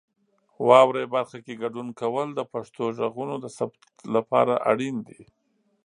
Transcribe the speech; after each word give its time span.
واورئ 0.67 1.05
برخه 1.15 1.37
کې 1.45 1.59
ګډون 1.63 1.87
کول 1.99 2.27
د 2.35 2.39
پښتو 2.53 2.83
غږونو 2.99 3.35
د 3.43 3.45
ثبت 3.57 3.81
لپاره 4.15 4.53
اړین 4.71 4.95
دي. 5.07 5.21